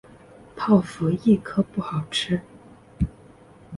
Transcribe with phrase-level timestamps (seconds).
[0.55, 2.41] 泡芙一颗不好吃